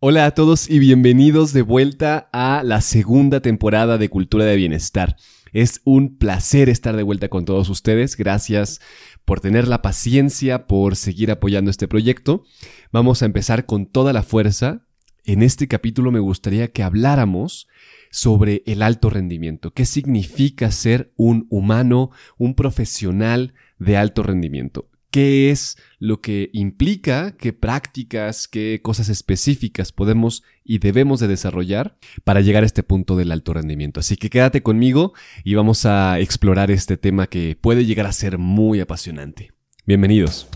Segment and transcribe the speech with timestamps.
[0.00, 5.16] Hola a todos y bienvenidos de vuelta a la segunda temporada de Cultura de Bienestar.
[5.52, 8.16] Es un placer estar de vuelta con todos ustedes.
[8.16, 8.80] Gracias
[9.24, 12.44] por tener la paciencia, por seguir apoyando este proyecto.
[12.92, 14.86] Vamos a empezar con toda la fuerza.
[15.24, 17.66] En este capítulo me gustaría que habláramos
[18.12, 19.72] sobre el alto rendimiento.
[19.72, 24.88] ¿Qué significa ser un humano, un profesional de alto rendimiento?
[25.10, 31.96] Qué es lo que implica, qué prácticas, qué cosas específicas podemos y debemos de desarrollar
[32.24, 34.00] para llegar a este punto del alto rendimiento.
[34.00, 38.38] Así que quédate conmigo y vamos a explorar este tema que puede llegar a ser
[38.38, 39.52] muy apasionante.
[39.86, 40.48] Bienvenidos.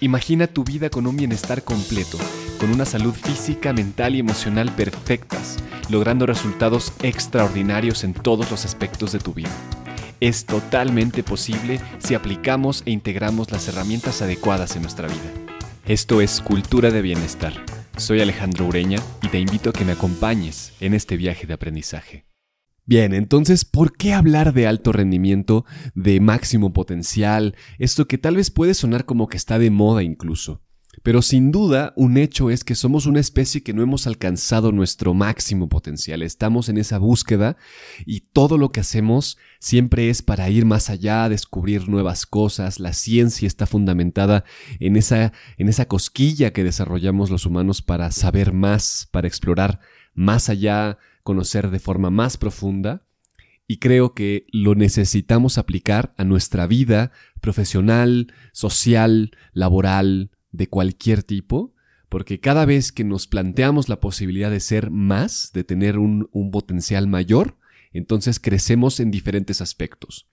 [0.00, 2.18] Imagina tu vida con un bienestar completo,
[2.58, 9.12] con una salud física, mental y emocional perfectas, logrando resultados extraordinarios en todos los aspectos
[9.12, 9.50] de tu vida
[10.22, 15.32] es totalmente posible si aplicamos e integramos las herramientas adecuadas en nuestra vida.
[15.84, 17.52] Esto es Cultura de Bienestar.
[17.96, 22.24] Soy Alejandro Ureña y te invito a que me acompañes en este viaje de aprendizaje.
[22.84, 25.64] Bien, entonces, ¿por qué hablar de alto rendimiento,
[25.96, 27.56] de máximo potencial?
[27.80, 30.62] Esto que tal vez puede sonar como que está de moda incluso.
[31.02, 35.14] Pero sin duda, un hecho es que somos una especie que no hemos alcanzado nuestro
[35.14, 36.22] máximo potencial.
[36.22, 37.56] Estamos en esa búsqueda
[38.04, 42.78] y todo lo que hacemos siempre es para ir más allá, descubrir nuevas cosas.
[42.78, 44.44] La ciencia está fundamentada
[44.78, 49.80] en esa, en esa cosquilla que desarrollamos los humanos para saber más, para explorar
[50.14, 53.02] más allá, conocer de forma más profunda.
[53.66, 61.74] Y creo que lo necesitamos aplicar a nuestra vida profesional, social, laboral, de cualquier tipo,
[62.08, 67.06] porque cada vez que nos planteamos la posibilidad de ser más, de tener un, potencial
[67.06, 67.56] mayor,
[67.92, 70.28] entonces crecemos en diferentes aspectos.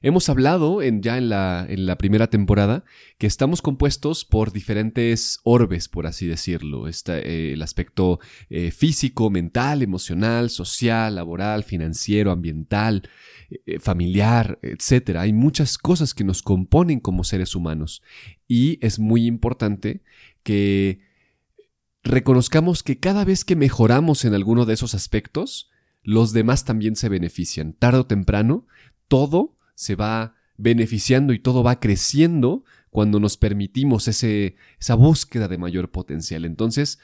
[0.00, 2.82] Hemos hablado en, ya en la, en la, primera temporada
[3.18, 6.88] que estamos compuestos por diferentes orbes, por así decirlo.
[6.88, 8.18] Eh, el aspecto
[8.50, 13.08] eh, físico, mental, emocional, social, laboral, financiero, ambiental,
[13.80, 15.16] familiar, etc.
[15.18, 18.02] Hay muchas cosas que nos componen como seres humanos
[18.48, 20.02] y es muy importante
[20.42, 21.00] que
[22.02, 25.70] reconozcamos que cada vez que mejoramos en alguno de esos aspectos,
[26.02, 27.74] los demás también se benefician.
[27.74, 28.66] Tarde o temprano,
[29.08, 35.56] todo se va beneficiando y todo va creciendo cuando nos permitimos ese, esa búsqueda de
[35.56, 36.44] mayor potencial.
[36.44, 36.98] Entonces,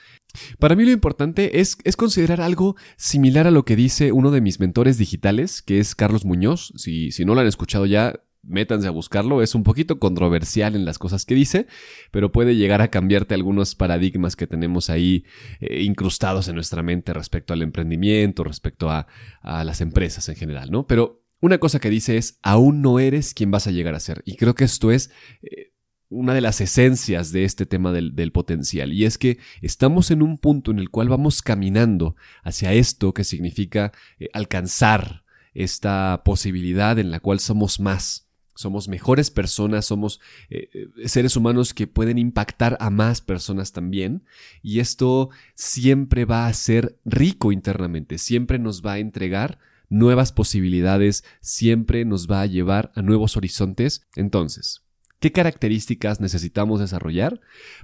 [0.59, 4.43] para mí lo importante es, es, considerar algo similar a lo que dice uno de
[4.43, 6.75] mis mentores digitales, que es Carlos Muñoz.
[6.77, 9.41] Si, si no lo han escuchado ya, métanse a buscarlo.
[9.41, 11.67] Es un poquito controversial en las cosas que dice,
[12.11, 15.25] pero puede llegar a cambiarte algunos paradigmas que tenemos ahí
[15.61, 19.07] eh, incrustados en nuestra mente respecto al emprendimiento, respecto a,
[19.41, 20.87] a las empresas en general, ¿no?
[20.87, 24.23] Pero una cosa que dice es, aún no eres quien vas a llegar a ser.
[24.25, 25.11] Y creo que esto es
[25.43, 25.73] eh,
[26.11, 28.93] una de las esencias de este tema del, potencial.
[28.93, 33.25] Y es que estamos en un punto en el cual vamos caminando hacia esto que
[33.25, 35.25] significa eh, alcanzar
[35.55, 38.27] esta posibilidad en la cual somos más.
[38.55, 40.21] Somos mejores personas, somos
[40.51, 44.25] eh, seres humanos que pueden impactar a más personas también.
[44.63, 51.23] Y esto siempre va a ser rico internamente, siempre nos va a entregar nuevas posibilidades,
[51.41, 54.07] siempre nos va a llevar a nuevos horizontes.
[54.17, 54.88] Entonces,
[55.21, 57.41] ¿qué características necesitamos desarrollar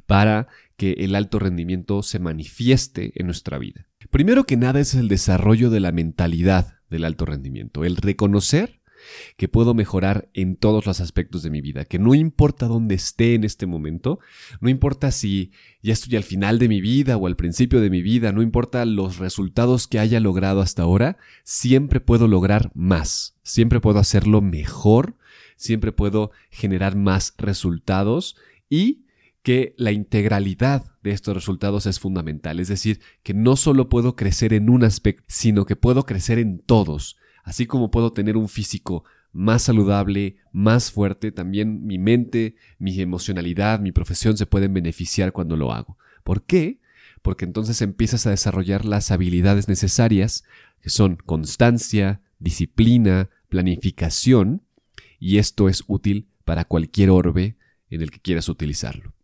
[0.06, 3.86] para que el alto rendimiento se manifieste en nuestra vida?
[4.10, 8.80] Primero que nada es el desarrollo de la mentalidad del alto rendimiento, el reconocer
[9.36, 13.34] que puedo mejorar en todos los aspectos de mi vida, que no importa dónde esté
[13.34, 14.18] en este momento,
[14.60, 15.52] no importa si
[15.82, 18.84] ya estoy al final de mi vida o al principio de mi vida, no importa
[18.84, 25.16] los resultados que haya logrado hasta ahora, siempre puedo lograr más, siempre puedo hacerlo mejor,
[25.56, 28.36] siempre puedo generar más resultados
[28.68, 29.04] y
[29.42, 34.54] que la integralidad de estos resultados es fundamental, es decir, que no solo puedo crecer
[34.54, 39.04] en un aspecto, sino que puedo crecer en todos, Así como puedo tener un físico
[39.32, 45.56] más saludable, más fuerte, también mi mente, mi emocionalidad, mi profesión se pueden beneficiar cuando
[45.56, 45.98] lo hago.
[46.24, 46.80] ¿Por qué?
[47.20, 50.44] Porque entonces empiezas a desarrollar las habilidades necesarias,
[50.80, 54.62] que son constancia, disciplina, planificación,
[55.18, 57.56] y esto es útil para cualquier orbe
[57.88, 59.14] en el que quieras utilizarlo.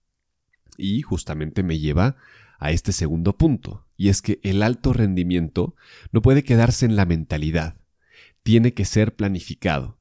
[0.76, 2.16] Y justamente me lleva
[2.58, 5.75] a este segundo punto, y es que el alto rendimiento
[6.12, 7.76] no puede quedarse en la mentalidad,
[8.42, 9.98] tiene que ser planificado.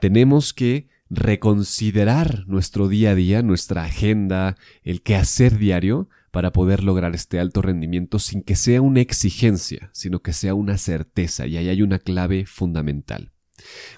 [0.00, 7.14] Tenemos que reconsiderar nuestro día a día, nuestra agenda, el quehacer diario, para poder lograr
[7.14, 11.68] este alto rendimiento sin que sea una exigencia, sino que sea una certeza, y ahí
[11.68, 13.33] hay una clave fundamental.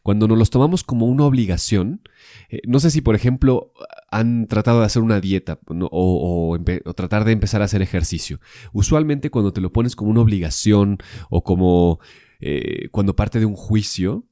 [0.03, 2.01] Cuando nos los tomamos como una obligación,
[2.49, 3.73] eh, no sé si por ejemplo
[4.11, 6.59] han tratado de hacer una dieta o,
[6.95, 8.41] tratar de empezar a hacer ejercicio.
[8.73, 10.99] Usualmente cuando te lo pones como una obligación
[11.31, 12.01] o como
[12.41, 14.25] eh, cuando parte de un juicio,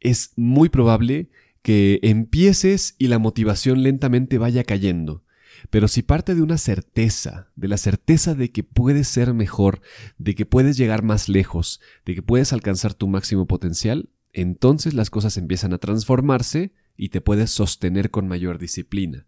[0.00, 1.30] es muy probable
[1.62, 5.24] que empieces y la motivación lentamente vaya cayendo.
[5.70, 9.80] Pero si parte de una certeza, de la certeza de que puedes ser mejor,
[10.16, 15.10] de que puedes llegar más lejos, de que puedes alcanzar tu máximo potencial, entonces las
[15.10, 19.26] cosas empiezan a transformarse y te puedes sostener con mayor disciplina.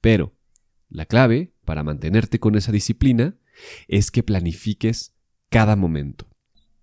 [0.00, 0.34] Pero
[0.88, 3.36] la clave para mantenerte con esa disciplina
[3.88, 5.14] es que planifiques
[5.48, 6.28] cada momento.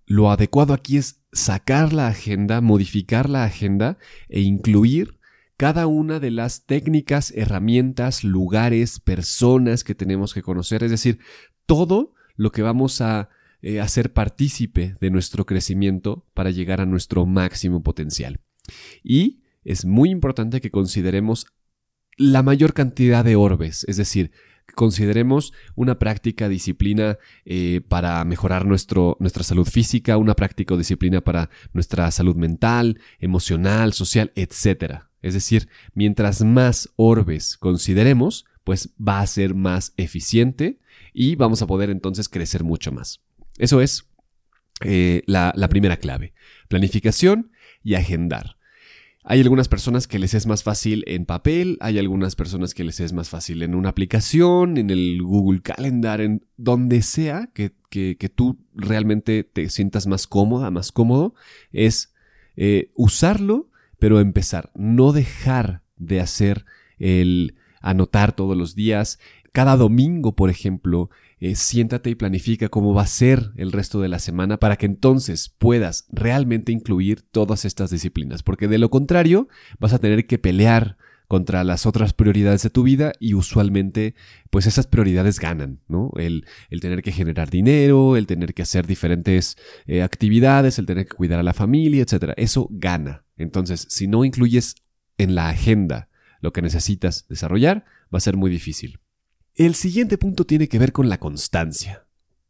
[0.06, 3.98] Lo adecuado aquí es sacar la agenda, modificar la agenda
[4.28, 5.18] e incluir
[5.58, 11.18] cada una de las técnicas, herramientas, lugares, personas que tenemos que conocer, es decir,
[11.66, 13.28] todo lo que vamos a
[13.62, 18.40] eh, hacer partícipe de nuestro crecimiento para llegar a nuestro máximo potencial.
[19.02, 21.46] Y es muy importante que consideremos
[22.16, 24.32] la mayor cantidad de orbes, es decir,
[24.74, 31.20] consideremos una práctica disciplina eh, para mejorar nuestro, nuestra salud física, una práctica o disciplina
[31.20, 35.02] para nuestra salud mental, emocional, social, etc.
[35.22, 40.78] Es decir, mientras más orbes consideremos, pues va a ser más eficiente
[41.12, 43.20] y vamos a poder entonces crecer mucho más.
[43.58, 44.08] Eso es
[44.84, 46.32] eh, la primera clave.
[46.68, 47.50] Planificación
[47.82, 48.58] y agendar.
[49.30, 52.98] Hay algunas personas que les es más fácil en papel, hay algunas personas que les
[52.98, 57.74] es más fácil en una aplicación, en el Google Calendar, en donde sea que,
[58.34, 61.34] tú realmente te sientas más cómoda, más cómodo,
[61.72, 62.14] es
[62.56, 66.64] eh, usarlo, pero empezar, no dejar de hacer
[66.98, 69.18] el anotar todos los días.
[69.52, 71.10] Cada domingo, por ejemplo,
[71.40, 74.86] eh, siéntate y planifica cómo va a ser el resto de la semana para que
[74.86, 79.48] entonces puedas realmente incluir todas estas disciplinas, porque de lo contrario
[79.78, 80.96] vas a tener que pelear
[81.28, 84.14] contra las otras prioridades de tu vida y usualmente
[84.50, 86.10] pues esas prioridades ganan, ¿no?
[86.16, 86.46] El,
[86.80, 89.56] tener que generar dinero, el tener que hacer diferentes
[89.86, 92.32] eh, actividades, el tener que cuidar a la familia, etc.
[92.38, 93.26] Eso gana.
[93.36, 94.76] Entonces, si no incluyes
[95.18, 96.08] en la agenda
[96.40, 98.98] lo que necesitas desarrollar, va a ser muy difícil.
[99.58, 102.06] El siguiente punto tiene que ver con la constancia.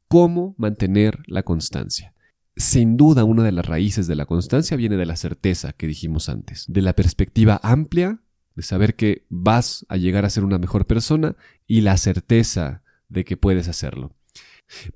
[0.09, 2.13] ¿Cómo mantener la constancia?
[2.55, 6.29] Sin duda, una de las raíces de la constancia viene de la certeza que dijimos
[6.29, 8.21] antes, de la perspectiva amplia,
[8.57, 11.35] de saber que vas a llegar a ser una mejor persona
[11.67, 14.15] y la certeza de que puedes hacerlo.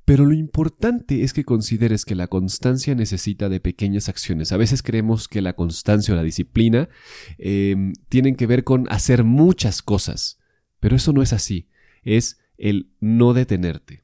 [0.05, 4.53] Pero lo importante es que consideres que la constancia necesita de pequeñas acciones.
[4.53, 6.91] A veces creemos que la constancia o la disciplina
[7.39, 10.39] eh, tienen que ver con hacer muchas cosas,
[10.79, 11.69] pero eso no es así
[12.03, 14.03] es el no detenerte.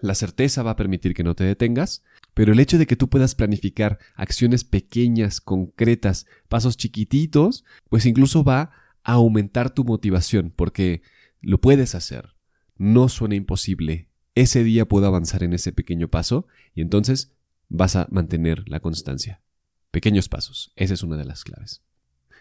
[0.00, 3.08] La certeza va a permitir que no te detengas, pero el hecho de que tú
[3.08, 8.70] puedas planificar acciones pequeñas, concretas, pasos chiquititos, pues incluso va
[9.02, 11.02] a aumentar tu motivación, porque
[11.40, 12.34] lo puedes hacer.
[12.76, 14.08] No suena imposible.
[14.34, 17.32] Ese día puedo avanzar en ese pequeño paso y entonces
[17.68, 19.42] vas a mantener la constancia.
[19.90, 20.72] Pequeños pasos.
[20.76, 21.82] Esa es una de las claves.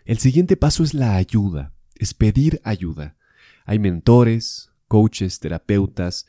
[0.05, 3.17] El siguiente paso es la ayuda, es pedir ayuda.
[3.65, 6.27] Hay mentores, coaches, terapeutas,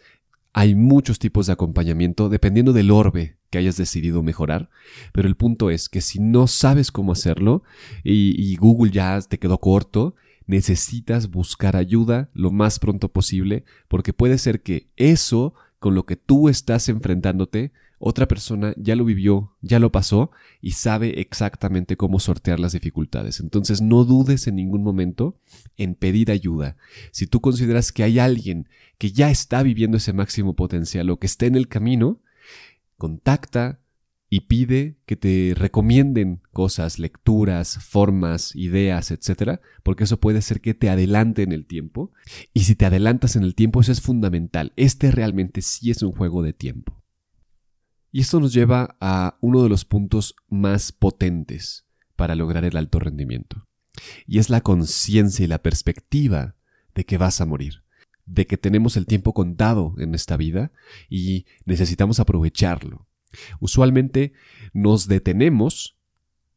[0.52, 4.70] hay muchos tipos de acompañamiento dependiendo del orbe que hayas decidido mejorar,
[5.12, 7.64] pero el punto es que si no sabes cómo hacerlo
[8.04, 10.14] y, Google ya te quedó corto,
[10.46, 16.16] necesitas buscar ayuda lo más pronto posible porque puede ser que eso con lo que
[16.16, 20.30] tú estás enfrentándote otra persona ya lo vivió, ya lo pasó
[20.62, 23.40] y sabe exactamente cómo sortear las dificultades.
[23.40, 25.38] Entonces no dudes en ningún momento
[25.76, 26.78] en pedir ayuda.
[27.12, 31.26] Si tú consideras que hay alguien que ya está viviendo ese máximo potencial o que
[31.26, 32.20] esté en el camino,
[32.96, 33.80] contacta
[34.30, 40.72] y pide que te recomienden cosas, lecturas, formas, ideas, etcétera, porque eso puede ser que
[40.72, 42.12] te adelante en el tiempo.
[42.54, 44.72] Y si te adelantas en el tiempo, eso es fundamental.
[44.76, 46.99] Este realmente sí es un juego de tiempo.
[48.12, 51.86] Y esto nos lleva a uno de los puntos más potentes
[52.16, 53.66] para lograr el alto rendimiento.
[54.26, 56.56] Y es la conciencia y la perspectiva
[56.94, 57.84] de que vas a morir,
[58.26, 60.72] de que tenemos el tiempo contado en esta vida
[61.08, 63.06] y necesitamos aprovecharlo.
[63.60, 64.32] Usualmente
[64.72, 65.96] nos detenemos,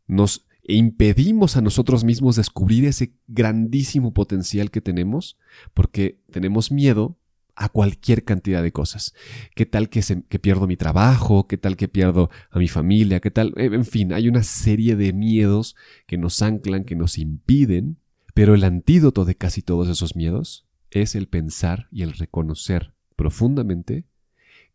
[0.07, 5.38] nos impedimos a nosotros mismos descubrir ese grandísimo potencial que tenemos
[5.74, 7.17] porque tenemos miedo
[7.55, 9.13] a cualquier cantidad de cosas.
[9.55, 11.48] ¿Qué tal que, que pierdo mi trabajo?
[11.48, 13.19] ¿Qué tal que pierdo a mi familia?
[13.19, 13.53] ¿Qué tal?
[13.57, 15.75] En fin, hay una serie de miedos
[16.07, 17.98] que nos anclan, que nos impiden,
[18.33, 24.05] pero el antídoto de casi todos esos miedos es el pensar y el reconocer profundamente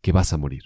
[0.01, 0.63] que vas a morir.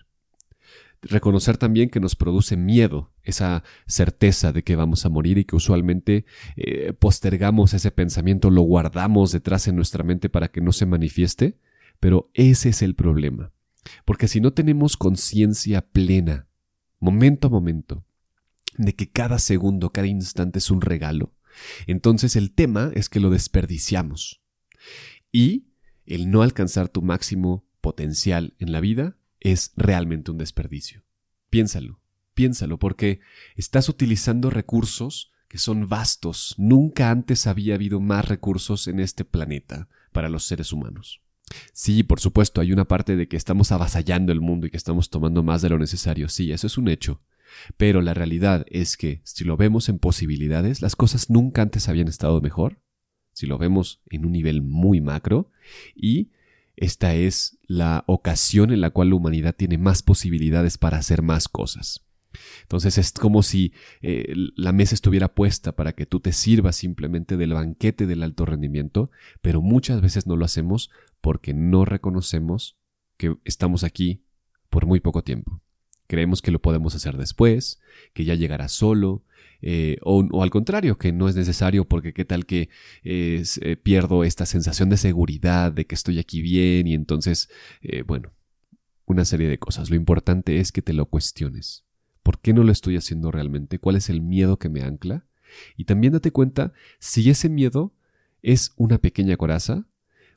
[1.02, 5.56] Reconocer también que nos produce miedo esa certeza de que vamos a morir y que
[5.56, 10.86] usualmente eh, postergamos ese pensamiento, lo guardamos detrás en nuestra mente para que no se
[10.86, 11.58] manifieste,
[12.04, 13.54] pero ese es el problema.
[14.04, 16.50] Porque si no tenemos conciencia plena,
[17.00, 18.04] momento a momento,
[18.78, 21.34] de que cada segundo, cada instante es un regalo,
[21.88, 24.42] entonces el tema es que lo desperdiciamos.
[25.32, 25.68] Y
[26.06, 31.06] el no alcanzar tu máximo potencial en la vida es realmente un desperdicio.
[31.50, 32.02] Piénsalo,
[32.34, 33.22] piénsalo, porque
[33.56, 36.54] estás utilizando recursos que son vastos.
[36.58, 41.23] Nunca antes había habido más recursos en este planeta para los seres humanos.
[41.74, 45.10] Sí, por supuesto, hay una parte de que estamos avasallando el mundo y que estamos
[45.10, 46.30] tomando más de lo necesario.
[46.30, 47.22] Sí, eso es un hecho.
[47.78, 52.08] Pero la realidad es que, si lo vemos en posibilidades, las cosas nunca antes habían
[52.08, 52.80] estado mejor.
[53.34, 55.52] Si lo vemos en un nivel muy macro.
[55.96, 56.32] Y
[56.76, 61.48] esta es la ocasión en la cual la humanidad tiene más posibilidades para hacer más
[61.48, 62.04] cosas.
[62.64, 67.38] Entonces es como si eh, la mesa estuviera puesta para que tú te sirvas simplemente
[67.38, 70.90] del banquete del alto rendimiento, pero muchas veces no lo hacemos
[71.24, 72.78] porque no reconocemos
[73.16, 74.26] que estamos aquí
[74.70, 75.62] por muy poco tiempo.
[76.08, 77.80] Creemos que lo podemos hacer después,
[78.14, 79.24] que ya llegará solo,
[79.62, 82.68] eh, o, al contrario, que no es necesario porque qué tal que
[83.06, 83.42] eh,
[83.84, 87.50] pierdo esta sensación de seguridad, de que estoy aquí bien y entonces,
[88.06, 88.34] bueno,
[89.06, 89.90] una serie de cosas.
[89.90, 91.86] Lo importante es que te lo cuestiones.
[92.22, 93.80] ¿Por qué no lo estoy haciendo realmente?
[93.80, 95.26] ¿Cuál es el miedo que me ancla?
[95.78, 97.94] Y también date cuenta si ese miedo
[98.42, 99.88] es una pequeña coraza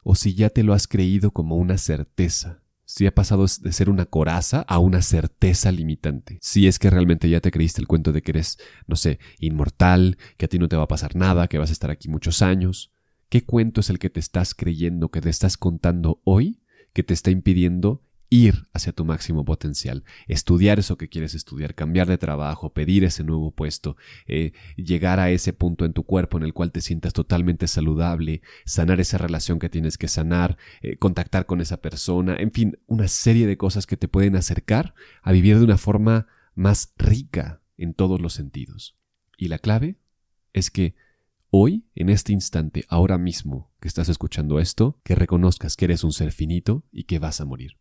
[0.09, 2.63] o si ya te lo has creído como una certeza.
[2.85, 6.39] Si ha pasado de ser una coraza a una certeza limitante.
[6.41, 10.17] Si es que realmente ya te creíste el cuento de que eres, no sé, inmortal,
[10.37, 12.41] que a ti no te va a pasar nada, que vas a estar aquí muchos
[12.41, 12.93] años.
[13.29, 16.61] ¿Qué cuento es el que te estás creyendo, que te estás contando hoy,
[16.93, 22.09] que te está impidiendo ir hacia tu máximo potencial, estudiar eso que quieres estudiar, cambiar
[22.09, 26.45] de trabajo, pedir ese nuevo puesto, eh, llegar a ese punto en tu cuerpo en
[26.45, 31.47] el cual te sientas totalmente saludable, sanar esa relación que tienes que sanar, eh, contactar
[31.47, 35.59] con esa persona, en fin, una serie de cosas que te pueden acercar a vivir
[35.59, 38.97] de una forma más rica en todos los sentidos.
[39.37, 39.99] Y la clave
[40.53, 40.95] es que
[41.51, 46.13] hoy, en este instante, ahora mismo que estás escuchando esto, que reconozcas que eres un
[46.13, 47.77] ser finito y que vas a morir.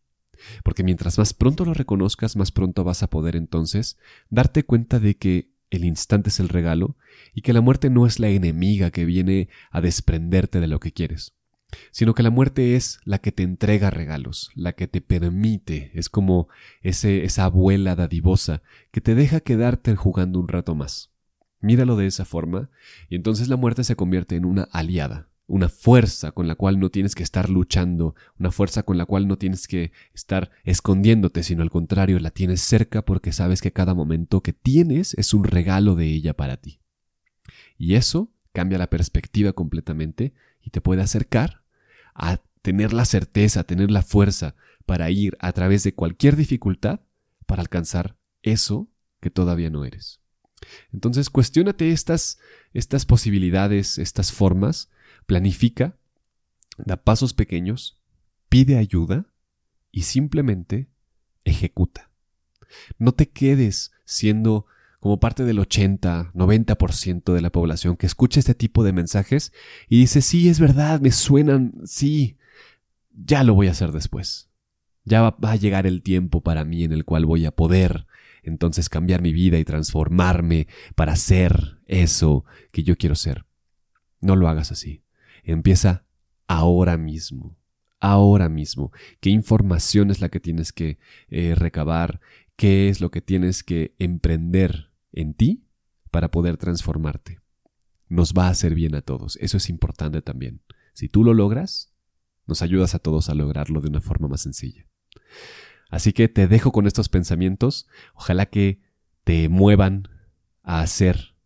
[0.64, 3.98] Porque mientras más pronto lo reconozcas, más pronto vas a poder entonces
[4.30, 6.96] darte cuenta de que el instante es el regalo
[7.34, 10.92] y que la muerte no es la enemiga que viene a desprenderte de lo que
[10.92, 11.34] quieres,
[11.90, 16.08] sino que la muerte es la que te entrega regalos, la que te permite, es
[16.08, 16.48] como
[16.82, 21.10] ese, esa abuela dadivosa que te deja quedarte jugando un rato más.
[21.60, 22.70] Míralo de esa forma
[23.08, 26.90] y entonces la muerte se convierte en una aliada, una fuerza con la cual no
[26.90, 31.62] tienes que estar luchando, una fuerza con la cual no tienes que estar escondiéndote, sino
[31.62, 35.94] al contrario, la tienes cerca porque sabes que cada momento que tienes es un regalo
[35.94, 36.80] de ella para ti.
[37.78, 41.62] Y eso cambia la perspectiva completamente y te puede acercar
[42.14, 47.00] a tener la certeza, a tener la fuerza para ir a través de cualquier dificultad
[47.46, 48.88] para alcanzar eso
[49.20, 50.20] que todavía no eres.
[50.92, 52.38] Entonces, cuestiónate estas,
[52.72, 54.90] estas posibilidades, estas formas,
[55.26, 55.98] Planifica,
[56.78, 58.00] da pasos pequeños,
[58.48, 59.26] pide ayuda
[59.90, 60.88] y simplemente
[61.44, 62.10] ejecuta.
[62.98, 64.66] No te quedes siendo
[65.00, 69.52] como parte del 80, 90% de la población que escucha este tipo de mensajes
[69.88, 72.36] y dice, sí, es verdad, me suenan, sí,
[73.12, 74.48] ya lo voy a hacer después.
[75.04, 78.06] Ya va, va, a llegar el tiempo para mí en el cual voy a poder
[78.42, 83.44] entonces cambiar mi vida y transformarme para ser eso que yo quiero ser.
[84.20, 85.02] No lo hagas así.
[85.46, 86.04] Empieza
[86.48, 87.56] ahora mismo,
[88.00, 88.90] ahora mismo.
[89.20, 90.98] ¿Qué información es la que tienes que
[91.28, 92.20] eh, recabar?
[92.56, 95.68] ¿Qué es lo que tienes que emprender en ti
[96.10, 97.38] para poder transformarte?
[98.08, 99.38] Nos va a hacer bien a todos.
[99.40, 100.62] Eso es importante también.
[100.94, 101.94] Si tú lo logras,
[102.48, 104.88] nos ayudas a todos a lograrlo de una forma más sencilla.
[105.90, 107.86] Así que te dejo con estos pensamientos.
[108.14, 108.80] Ojalá que
[109.22, 110.08] te muevan
[110.64, 111.36] a hacer.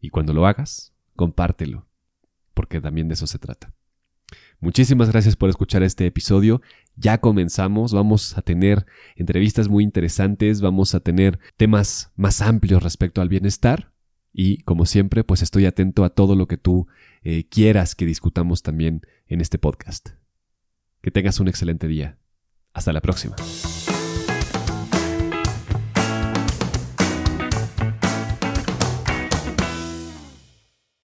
[0.00, 1.89] Y cuando lo hagas, compártelo
[2.60, 3.72] porque también de eso se trata.
[4.60, 6.60] Muchísimas gracias por escuchar este episodio.
[6.94, 8.84] Ya comenzamos, vamos a tener
[9.16, 13.94] entrevistas muy interesantes, vamos a tener temas más amplios respecto al bienestar
[14.30, 16.86] y como siempre pues estoy atento a todo lo que tú
[17.22, 20.10] eh, quieras que discutamos también en este podcast.
[21.00, 22.18] Que tengas un excelente día.
[22.74, 23.36] Hasta la próxima.